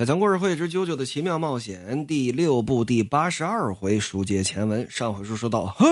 [0.00, 4.90] 在讲故事会之《啾啾的奇妙冒险》第六部第八十二回书接前文。
[4.90, 5.86] 上回书说到，嘿，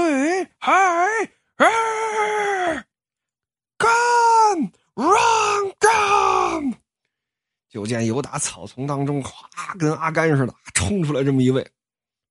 [0.56, 0.72] 嗨，
[1.56, 1.66] 哎，
[3.76, 3.90] 干
[4.94, 6.74] ，run gun！
[7.68, 11.70] 就见由打草丛当中，哗，跟阿甘似的冲出来这么一位，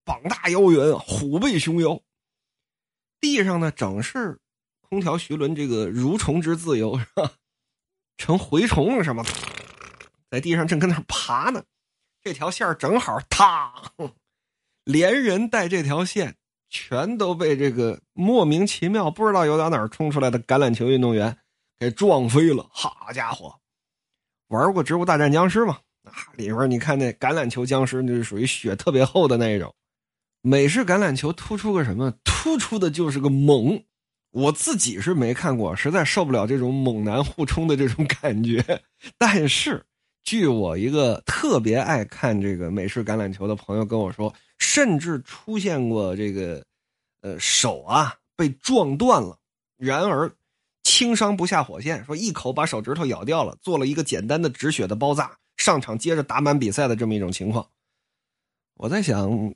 [0.04, 2.02] 膀大腰圆，虎背熊腰。
[3.22, 4.40] 地上呢，整是
[4.90, 7.34] 空调徐伦这个蠕虫之自由，是吧？
[8.18, 9.24] 成蛔虫了是吗？
[10.30, 11.64] 在地上正跟那爬呢，
[12.22, 13.74] 这条线正好，踏，
[14.84, 16.36] 连人带这条线
[16.70, 21.38] 全都被这个莫名其妙、不知道由打哪儿冲出来的橄榄球运动员
[21.80, 22.68] 给撞飞了。
[22.72, 23.56] 好家伙，
[24.50, 25.80] 玩过《植物大战僵尸》吗？
[26.04, 29.74] 啊，里边你看那橄榄球僵尸，那是属于血特别厚的那种。
[30.42, 32.14] 美式橄榄球突出个什么？
[32.24, 33.84] 突出的就是个猛。
[34.32, 38.82] 我自己是没看过，实在受不了这种猛男互冲的这种感觉，
[39.18, 39.86] 但是。
[40.28, 46.62] 据我一个特别爱看这个美式橄榄球的朋友跟我说，甚至出现过这个，
[47.22, 49.38] 呃，手啊被撞断了，
[49.78, 50.30] 然而
[50.84, 57.66] 轻伤不下火线，说一口把手指头咬掉了，做了一个简单的止血的包扎，上场接着打满比赛的这么一种情况。
[58.74, 59.54] 我在想，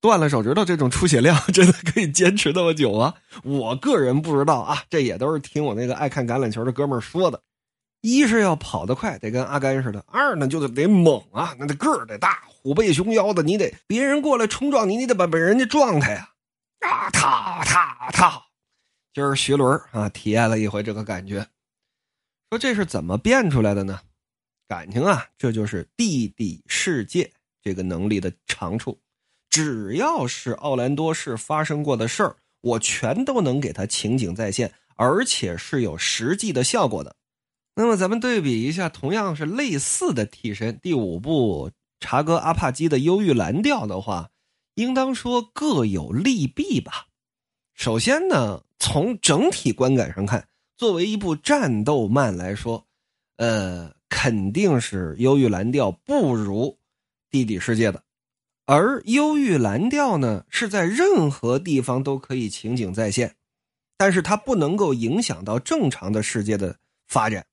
[0.00, 3.14] 断了手指头这种出血量真的可以坚持那么久啊？
[3.44, 7.40] 我个人不知道啊，这也都是听我那个爱看橄榄球的哥们儿说的。
[8.02, 13.42] 一是要跑得快，得跟阿甘似的；二呢，就得猛啊，那得个儿得大，虎背熊腰的。
[13.42, 16.28] 你得别人过来冲撞你，你得把把人家撞开呀！
[16.80, 18.42] 啊，踏踏踏！
[19.14, 21.46] 今儿徐伦啊，体验了一回这个感觉，
[22.50, 24.00] 说这是怎么变出来的呢？
[24.66, 27.30] 感情啊，这就是地底世界
[27.62, 28.98] 这个能力的长处。
[29.48, 37.14] 只要是奥兰多市发生过的事儿，我全都能给他情景再现，而且是有实际的效果的。
[37.74, 41.70] 那么咱们对比一下，同样是类似的替身，第五部
[42.00, 44.30] 查哥阿帕基的忧郁蓝调的话，
[44.74, 47.06] 应当说各有利弊吧。
[47.74, 52.86] 首先呢，从整体观感上看，作为一部战斗漫来说，
[53.36, 56.78] 呃，肯定是忧郁蓝调不如
[57.30, 58.02] 地底世界的。
[58.66, 63.34] 而忧郁蓝调呢，是在任何地方都可以情景再现，
[63.96, 66.76] 但是它不能够影响到正常的世界的
[67.08, 67.46] 发展。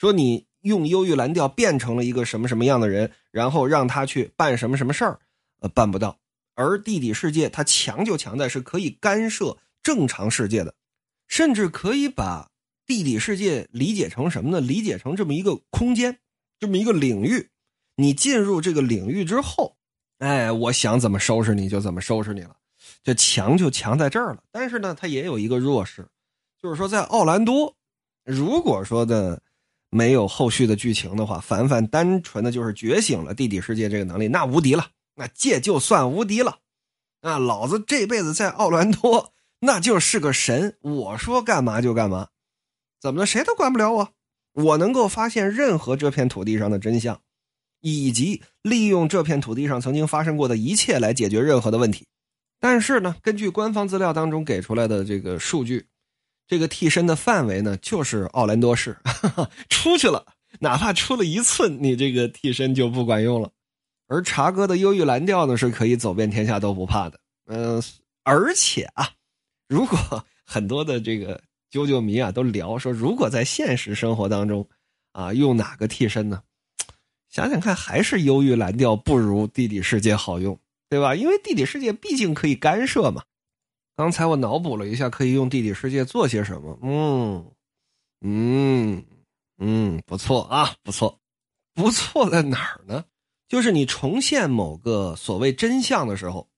[0.00, 5.20] 说你用忧郁蓝调变成了一个什么什么样的人，然后让他去办什么什么事儿，
[5.60, 6.18] 呃，办不到。
[6.54, 10.74] 而地底世界它强就强在是可以干涉正常世界的，
[11.28, 12.50] 甚至可以把
[12.86, 14.62] 地底世界理解成什么呢？
[14.62, 16.18] 理解成这么一个空间，
[16.58, 17.50] 这么一个领域。
[17.96, 19.76] 你进入这个领域之后，
[20.16, 22.56] 哎，我想怎么收拾你就怎么收拾你了。
[23.02, 24.42] 这强就强在这儿了。
[24.50, 26.08] 但是呢，它也有一个弱势，
[26.58, 27.76] 就是说在奥兰多，
[28.24, 29.42] 如果说的。
[29.90, 34.86] 没有后续的剧情的话，凡凡单纯的就是觉醒了地底世界这个能力，那无敌了，
[35.16, 36.58] 那借就算无敌了。
[37.22, 42.28] 啊，老子这辈子在奥兰多那就是个神，我说干嘛就干嘛，
[43.00, 44.08] 怎么的谁都管不了我。
[44.52, 47.20] 我能够发现任何这片土地上的真相，
[47.80, 52.06] 以及利用这片土地上曾经发生过的一切来解决任何的问题。
[52.58, 55.88] 但是呢，根据官方资料当中给出来的这个数据。
[56.50, 58.96] 这个替身的范围呢，就是奥兰多市，
[59.70, 60.26] 出去了，
[60.58, 63.52] 哪怕出了一寸，你这个替身就不管用了。
[64.08, 67.20] 而茶哥的忧郁蓝调呢，是可以走遍天下都不怕的。
[67.46, 67.80] 嗯，
[68.24, 69.10] 而且啊，
[69.68, 69.96] 如果
[70.44, 71.40] 很多的这个
[71.70, 74.68] 啾啾迷啊都聊说，如果在现实生活当中，
[75.12, 76.42] 啊，用哪个替身呢？
[77.28, 81.14] 想想看，还是忧郁蓝调不如地底世界好用，对吧？
[81.14, 83.22] 因为地底世界毕竟可以干涉嘛。
[84.00, 86.78] 刚才我脑补了一下，可以用地底世界做些什么？
[86.80, 87.52] 嗯，
[88.22, 89.04] 嗯，
[89.58, 91.20] 嗯，不错啊，不错，
[91.74, 93.04] 不错在哪儿呢？
[93.46, 96.48] 就是你重现某个所谓真相的时候，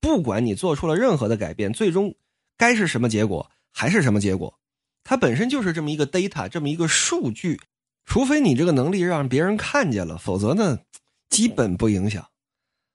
[0.00, 2.14] 不管你做出了任何的改变，最终
[2.56, 4.58] 该是什么结果还是什么结果，
[5.04, 7.60] 它本身就是这么一个 data，这么一个数据。
[8.06, 10.78] 除非你这个能力让别人看见了，否则呢，
[11.28, 12.26] 基本不影响。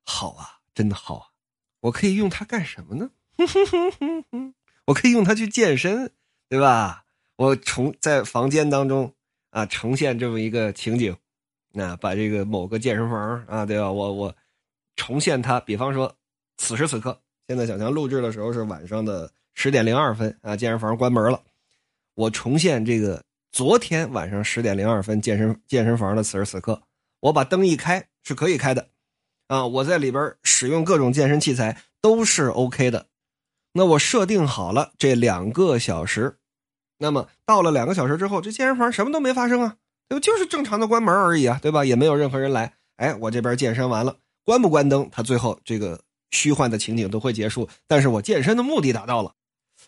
[0.04, 1.28] 好啊，真的好啊，
[1.82, 3.12] 我可以用它干什么呢？
[3.38, 4.54] 哼哼哼哼哼，
[4.86, 6.12] 我可以用它去健身，
[6.50, 7.06] 对吧？
[7.36, 9.14] 我重在房间当中
[9.52, 11.16] 啊呈现这么一个情景，
[11.72, 13.92] 那把这个某个健身房啊，对吧？
[13.92, 14.36] 我我
[14.96, 16.12] 重现它，比方说
[16.58, 21.40] 此时此刻，现在小强录制的时候是晚上的十点零二分啊，健身房关门了。
[22.16, 26.82] 我重现这个昨天晚上十点零二分健身健身房的此时此刻，
[27.20, 28.90] 我把灯一开是可以开的
[29.46, 33.06] 啊，我在里边使用各种健身器材都是 OK 的。
[33.78, 36.40] 那我设定好了这两个小时，
[36.98, 39.78] 那么到了两个小时之后，这健身房什么都没发生啊，
[40.10, 40.20] 对吧？
[40.20, 41.86] 就是正常的关门而已啊，对吧？
[41.86, 42.74] 也没有任何人来。
[42.96, 46.02] 哎，我这边健身完了，关不关灯，他最后这个
[46.32, 47.70] 虚幻的情景都会结束。
[47.86, 49.36] 但是我健身的目的达到了，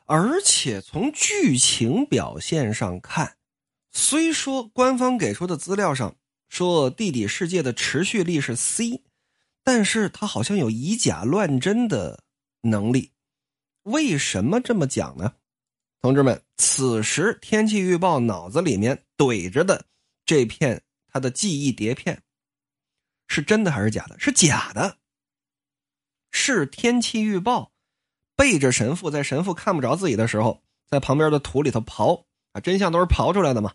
[0.06, 3.38] 而且从剧情表现上看，
[3.92, 6.16] 虽说官方给出的资料上
[6.48, 9.02] 说地底世界的持续力是 C，
[9.64, 12.20] 但是他好像有以假乱真的
[12.62, 13.14] 能力。
[13.84, 15.34] 为什么这么讲呢？
[16.02, 19.86] 同志们，此时天气预报脑子里面怼着的
[20.26, 22.22] 这片他的记忆碟片，
[23.28, 24.18] 是真的还是假的？
[24.18, 24.98] 是假的。
[26.32, 27.72] 是天气预报
[28.36, 32.24] 背着神父，在神父看不着自己的时候，在旁边的土里头刨
[32.54, 33.74] 啊，真相都是刨出来的嘛，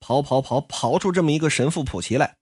[0.00, 2.36] 刨刨刨刨出这么一个神父普奇来，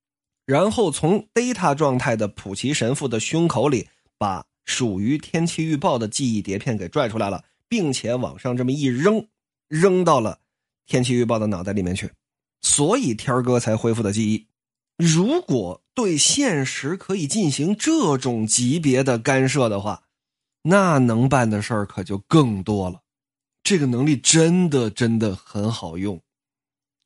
[0.44, 3.88] 然后从 data 状态的普奇神父的胸口里
[4.19, 7.44] 把属于天气预报的记忆碟片给拽出来了。
[7.66, 9.26] 并且往上这么一扔，
[9.66, 10.38] 扔到了
[10.87, 12.08] 天气预报的脑袋里面去，
[12.61, 14.46] 所以天哥才恢复的记忆。
[14.96, 20.05] 如果对现实可以进行这种级别的干涉的话，
[20.62, 23.00] 那能办的事儿可就更多了。
[23.64, 26.20] 这个能力真的真的很好用，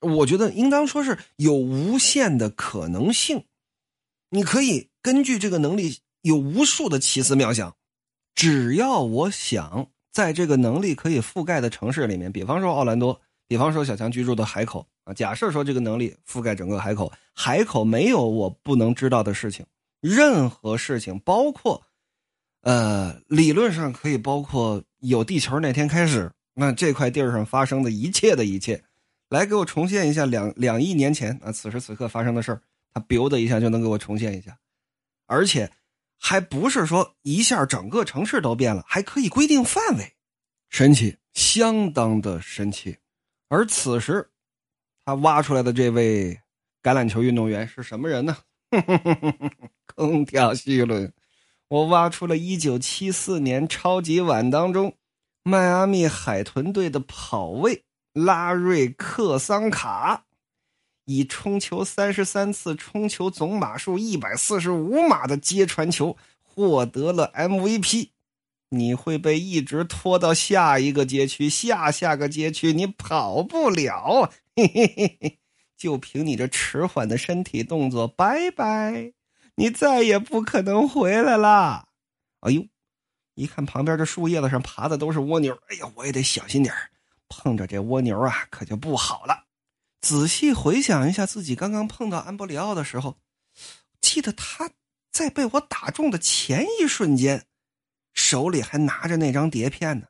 [0.01, 3.45] 我觉得应当说是有无限的可能性。
[4.31, 7.75] 你可以根据这个能力有无数的奇思妙想，
[8.35, 9.89] 只要我想。
[10.11, 15.15] 在这个能力可以覆盖的城市里面，比方说奥兰多，比方说小强居住的海口啊。
[15.15, 19.65] 假设说这个能力覆盖整个海口，海口没有我不能知道的事情，
[20.01, 21.81] 任何事情，包括，
[22.63, 28.83] 呃，理论上可以包括有地球那天开始，那这块地儿上发生的一切的一切，
[29.29, 32.61] 来给我重现一下两两亿年前啊，此时此刻发生的事儿，
[32.93, 34.59] 他 biu 的一下就能给我重现一下，
[35.27, 35.71] 而且。
[36.19, 40.15] 还不是说一下整个城市都变了，还可以规定范围，
[40.69, 42.99] 神奇，相当的神奇。
[43.49, 44.31] 而此时，
[45.05, 46.39] 他挖出来的这位
[46.83, 48.37] 橄榄球运动员是什么人呢？
[48.71, 49.51] 哼哼哼哼哼
[49.87, 51.13] 空调希伦，
[51.69, 54.95] 我挖出了一九七四年超级碗当中，
[55.43, 60.27] 迈阿密海豚队的跑卫拉瑞克桑卡。
[61.11, 68.11] 以冲球三十三次，冲球总码数一百四十五码的接传球，获得了 MVP。
[68.69, 75.39] 你会被一直拖到下一个街区，下下个街区你跑不了，嘿嘿嘿嘿，
[75.79, 79.15] 就凭你这迟缓的身体动作，拜拜，
[79.55, 81.89] 你再也不可能回来了。
[82.41, 82.67] 哎呦，
[83.35, 86.75] 一看旁边这树叶子上爬的都是蜗牛，哎呀，我也得小心点
[87.31, 89.48] 碰着这蜗牛啊，可就不好了。
[90.01, 93.19] 仔细回想一下，自己刚刚碰到安博里奥的时候，
[94.01, 94.71] 记得他
[95.11, 97.47] 在被我打中的前一瞬间，
[98.15, 100.07] 手里还拿着那张碟片呢，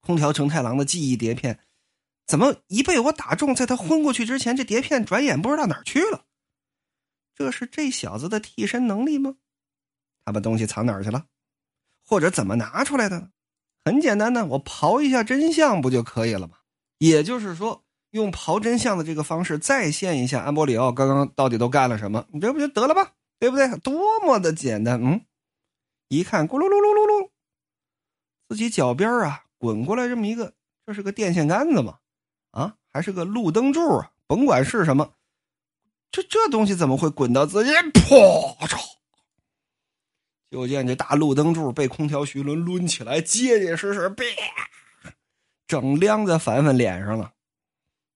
[0.00, 1.60] 空调承太郎的记忆碟片。
[2.26, 6.24] 怎么一被我打中，在他昏过去之前，这碟片转眼不知道哪儿去了？
[7.34, 9.36] 这是这小子的替身能力吗？
[10.24, 11.26] 他把东西藏哪儿去了？
[12.06, 13.30] 或者怎么拿出来的？
[13.84, 16.58] 很简单呢，我刨一下真相不就可以了吗？
[16.98, 17.83] 也就是说。
[18.14, 23.12] 用刨真相的这个方式再现一下安波里奥刚刚到底都干了什么，你这不就得了吧？
[23.40, 23.68] 对不对？
[23.78, 25.02] 多么的简单！
[25.02, 25.20] 嗯，
[26.06, 27.30] 一看咕噜噜噜噜噜，
[28.48, 30.54] 自己脚边啊滚过来这么一个，
[30.86, 31.98] 这是个电线杆子嘛？
[32.52, 34.12] 啊，还是个路灯柱啊？
[34.28, 35.14] 甭管是什么，
[36.12, 37.72] 这这东西怎么会滚到自己？
[37.72, 38.78] 啪嚓！
[40.52, 44.24] 就见这大路灯柱被空调徐伦抡起来，结结实实，啪，
[45.66, 47.33] 整亮在凡凡脸上了。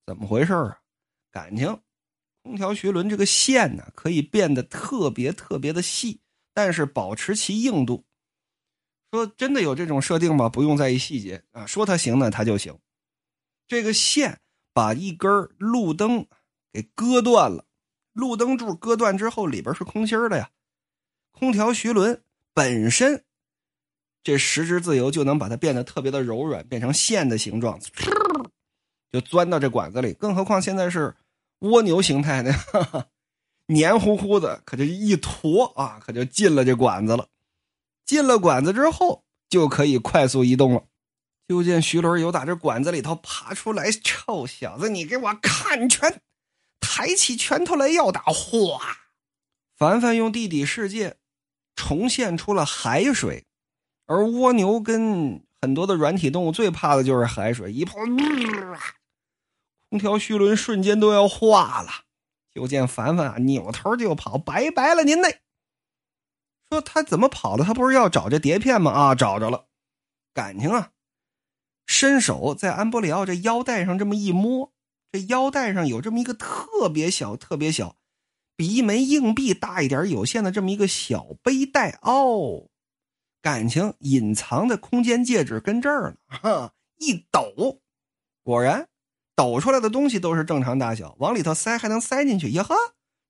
[0.09, 0.79] 怎么回事啊？
[1.31, 1.79] 感情
[2.43, 6.23] 空调徐轮这个线呢，可以变得特别特别的细，
[6.55, 8.07] 但是保持其硬度。
[9.13, 10.49] 说真的有这种设定吗？
[10.49, 11.67] 不用在意细节啊。
[11.67, 12.75] 说它行呢，它就行。
[13.67, 14.41] 这个线
[14.73, 16.27] 把一根路灯
[16.73, 17.67] 给割断了，
[18.15, 20.51] 路灯柱割断之后，里边是空心的呀。
[21.33, 22.23] 空调徐轮
[22.55, 23.23] 本身
[24.23, 27.79] 这十只自由就能把它变得特别的柔软，变成线的形状。
[29.11, 31.17] 就钻到这管子里，更何况现在是
[31.61, 32.55] 蜗牛形态的，
[33.67, 37.29] 黏糊糊的，可就一坨啊，可就进了这管子了。
[38.05, 40.85] 进了管子之后，就可以快速移动了。
[41.47, 46.21] 就见徐伦由打这管子里头爬出来，臭小子，你给我看拳！
[46.81, 48.81] 抬起拳头来要打，哗！
[49.77, 51.17] 凡凡用地底世界
[51.75, 53.47] 重现出了海水，
[54.07, 57.97] 而蜗牛跟很多的软体动物最怕的就是海水，一碰。
[59.91, 61.91] 空调虚轮瞬间都要化了，
[62.53, 65.41] 就见凡凡啊扭头就跑，拜拜了您嘞。
[66.71, 67.65] 说他怎么跑的？
[67.65, 68.91] 他不是要找这碟片吗？
[68.91, 69.67] 啊，找着了，
[70.35, 70.91] 感情啊，
[71.87, 74.71] 伸手在安波里奥这腰带上这么一摸，
[75.11, 77.97] 这腰带上有这么一个特别小、特别小，
[78.55, 82.69] 比一枚硬币大一点、有限的这么一个小背带哦。
[83.41, 87.81] 感情隐藏的空间戒指跟这儿呢，哈，一抖，
[88.43, 88.87] 果然
[89.39, 92.75] 抖出来的东西都是正常大小，往里头塞还能塞进去，呀呵，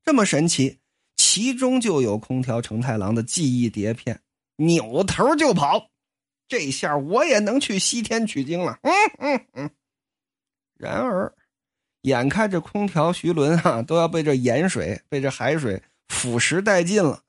[0.02, 0.78] 这么神奇！
[1.16, 4.22] 其中就有空调承太郎的记忆碟片，
[4.56, 5.90] 扭头就跑。
[6.48, 8.78] 这下我也能去西天取经了。
[8.80, 9.70] 嗯嗯嗯。
[10.78, 11.34] 然而，
[12.00, 17.22] 眼看着空调徐伦啊都要被这盐水、被这海水腐蚀殆尽了，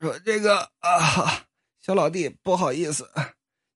[0.00, 1.44] 说这个啊，
[1.82, 3.06] 小老弟不好意思，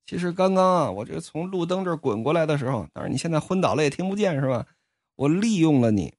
[0.09, 4.67] 其实刚刚啊，我这从路灯这儿滚过来的时候，当然你现在昏倒了也听不见是吧？
[5.17, 6.15] 我利用了你，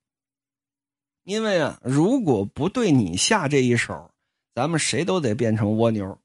[1.24, 4.12] 因为啊，如果不对你下这一手，
[4.54, 6.20] 咱们谁都得变成蜗牛。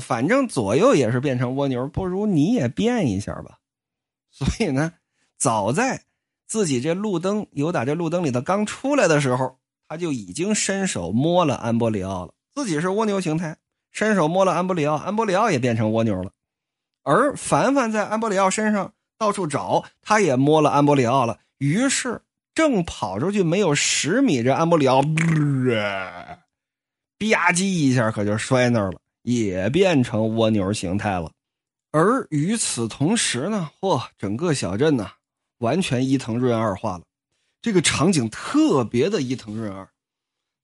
[0.00, 3.58] 反正左右也是变成蜗牛，不如你也变一下吧。
[4.30, 4.94] 所以呢，
[5.36, 6.02] 早在
[6.46, 12.32] 自己这路灯有打这路灯里头刚出来的时候，他就已经伸手摸了安波里奥了。
[12.54, 13.58] 自己是蜗牛形态，
[13.92, 16.32] 伸手摸了安波里奥，安波里奥也变成蜗牛了。
[17.06, 21.38] 而凡凡在安波里奥身上到处找，他也摸了安波里奥了。
[21.58, 22.20] 于是
[22.52, 25.00] 正跑出去没有十米，这安波里奥
[27.16, 28.98] 吧唧一下可就摔那儿了。
[29.22, 31.32] 也变成蜗牛形态了，
[31.90, 35.10] 而与此同时呢，嚯，整个小镇呢
[35.58, 37.02] 完全伊藤润二化了，
[37.60, 39.88] 这个场景特别的伊藤润二。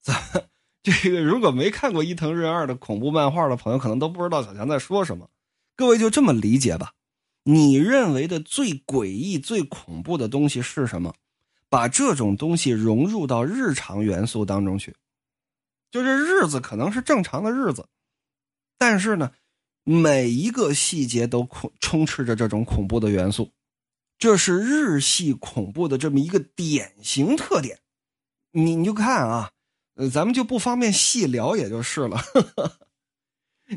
[0.00, 0.16] 咱
[0.82, 5.28] 这个如果没看过伊藤润二的恐怖漫画的朋友，可能都不知道小强在说什么。
[5.82, 6.92] 各位就这么理解吧，
[7.42, 11.12] 你认为的最诡异、最恐怖的东西是什么？
[11.68, 14.94] 把这种东西融入到日常元素当中去，
[15.90, 17.84] 就这日子可能是正常的日子。
[18.78, 19.32] 但是呢，
[19.82, 23.50] 每一个细节都恐充斥着这种恐怖的元素，
[24.16, 27.80] 这是日系恐怖的这么一个典型特点。
[28.52, 29.50] 你你就看啊，
[29.96, 32.22] 呃，咱们就不方便细聊，也就是了。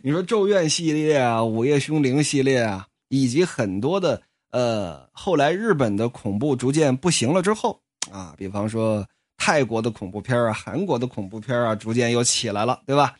[0.03, 4.21] 你说《咒怨》系列啊，《午夜凶铃》系列啊，以及很多的
[4.51, 7.79] 呃，后来日本的恐怖逐渐不行了之后
[8.11, 13.15] 啊，比方说泰国的恐怖片啊，韩国的恐怖片啊，逐渐又起来了，对吧？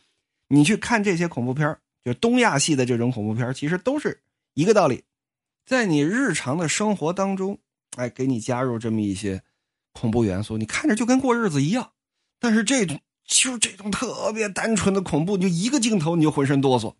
[0.48, 4.20] 你去看这些恐怖片就东亚系的这种恐怖片其实都是
[4.54, 5.02] 一个道理，
[5.64, 7.58] 在你日常的生活当中，
[7.96, 9.42] 哎，给你加入这么一些
[9.92, 11.90] 恐怖元素，你看着就跟过日子一样。
[12.38, 16.94] 但是这种就这种特别单纯的恐怖，就一个镜头你就浑身哆嗦，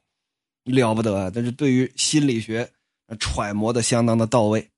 [0.65, 1.31] 了不得啊！
[1.33, 2.73] 但是对于心理学
[3.21, 4.71] 揣摩的相当的到位。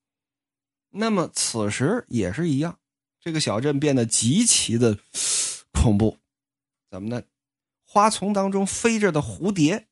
[0.90, 2.78] 那么此时也是一样，
[3.21, 4.99] 这个小镇变得极其的
[5.73, 6.19] 恐怖，
[6.90, 7.23] 怎么呢？
[7.85, 9.87] 花丛当中飞着的蝴蝶，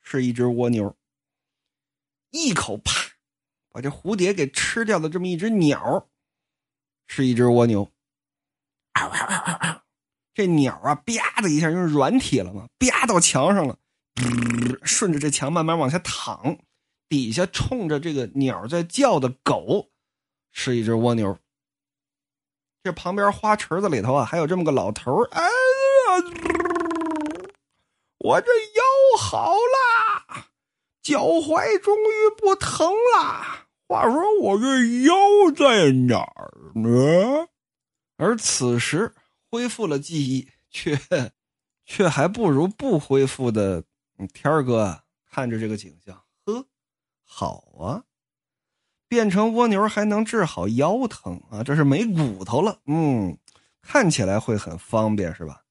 [0.00, 0.96] 是一只蜗牛。
[2.30, 2.92] 一口啪，
[3.70, 6.08] 把这蝴蝶给吃掉的这么一只鸟，
[7.08, 7.90] 是一只蜗牛。
[10.40, 13.76] 这鸟啊，吧的一下，因为软体了嘛，吧到墙上了，
[14.82, 16.56] 顺着这墙慢慢往下躺。
[17.10, 19.90] 底下冲着这个鸟在叫的狗，
[20.50, 21.36] 是一只蜗牛。
[22.82, 25.50] 这旁边花池子里头啊，还有这么个老头哎呀！
[28.16, 30.46] 我这腰好啦，
[31.02, 33.66] 脚踝终于不疼啦。
[33.88, 35.14] 话说我这腰
[35.54, 37.48] 在哪儿呢？
[38.16, 39.12] 而此时
[39.50, 40.98] 恢复了记忆，却
[41.84, 43.82] 却还不如不恢复的
[44.32, 46.66] 天儿哥看着这个景象，呵，
[47.24, 48.04] 好啊，
[49.08, 53.36] 变成蜗牛还能治好腰疼啊，这是没骨头了，嗯，
[53.82, 55.64] 看起来会很方便是吧？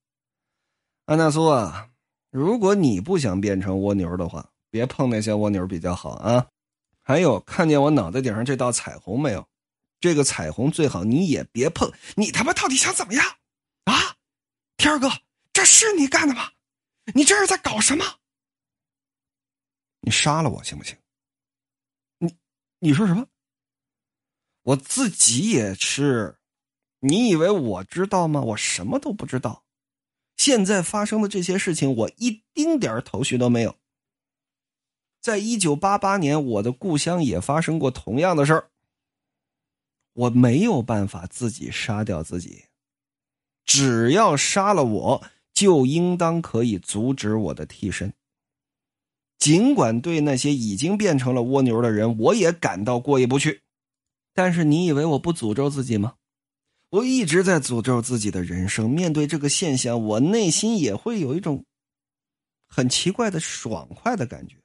[1.06, 1.88] 安娜苏啊。
[2.30, 6.46] 如果你不想变成蜗牛的话，别碰那些蜗牛比较好啊。
[7.02, 9.48] 还有，看见我脑袋顶上这道彩虹没有？
[9.98, 11.90] 这个彩虹最好你也别碰。
[12.14, 13.24] 你他妈到底想怎么样？
[14.80, 15.10] 啊，天哥，
[15.52, 16.50] 这是你干的吗？
[17.14, 18.04] 你这是在搞什么？
[20.00, 20.96] 你杀了我行不行？
[22.18, 22.34] 你
[22.78, 23.26] 你说什么？
[24.62, 26.38] 我自己也是。
[27.00, 28.40] 你以为我知道吗？
[28.40, 29.64] 我什么都不知道。
[30.36, 33.78] 现在发生的这些事情，我一丁点头绪都没有。
[35.20, 38.70] 在一九八八年，我的故乡也发生过同样的事儿。
[40.14, 42.66] 我没有办法自己杀掉自己，
[43.64, 48.12] 只要杀了我，就应当可以阻止我的替身。
[49.38, 53.62] 尽管对那些已经变成了蜗牛的人，我也感到过意不去，
[54.34, 56.16] 但是你以为我不诅咒自己吗？
[56.90, 58.90] 我一直在诅咒自己的人生。
[58.90, 61.64] 面对这个现象，我内心也会有一种
[62.66, 64.56] 很奇怪的爽快的感觉。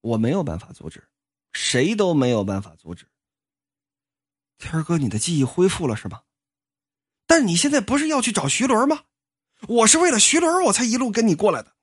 [0.00, 1.06] 我没有办法阻止，
[1.52, 3.06] 谁都没有办法阻止。
[4.56, 6.24] 天哥，你的记忆恢复了是吧？
[7.28, 9.02] 但是你现在不是要去找徐伦吗？
[9.68, 11.74] 我是为了徐伦我才一路跟你过来的。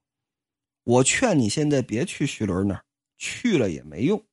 [0.83, 2.83] 我劝你现在别去徐伦那儿，
[3.17, 4.25] 去了也没用。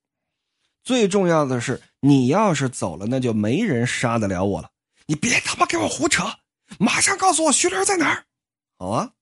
[0.83, 4.71] 最重要的是，你要是走了，那就没人杀得了我了。
[5.05, 6.23] 你别他妈给我胡扯！
[6.79, 8.25] 马上告诉我徐伦在哪儿。
[8.77, 9.13] 好啊，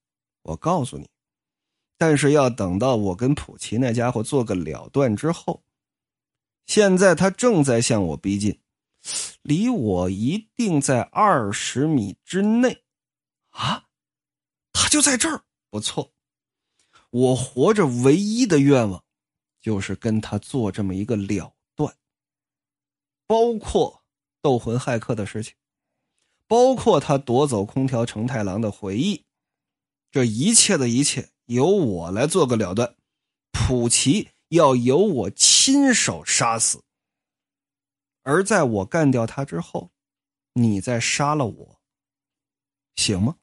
[0.44, 1.10] 我告诉你。
[1.98, 5.64] 但是要等到我跟普奇那家伙做个了断之后。
[6.66, 8.60] 现在他正在向我逼近，
[9.42, 12.84] 离我一定在二十米之内。
[13.50, 13.86] 啊，
[14.72, 15.44] 他就在这儿。
[15.70, 16.12] 不错，
[17.10, 19.04] 我活着唯一的愿望，
[19.62, 21.96] 就是跟他做这么一个了断。
[23.28, 24.04] 包括
[24.42, 25.54] 斗魂骇客的事情，
[26.48, 29.26] 包括他夺走空调承太郎的回忆，
[30.12, 32.96] 这一切的一切，由我来做个了断。
[33.52, 34.30] 普奇。
[34.52, 36.84] 要由我亲手杀死，
[38.24, 39.92] 而在我干掉他之后，
[40.54, 41.82] 你再杀了我，
[42.96, 43.38] 行吗？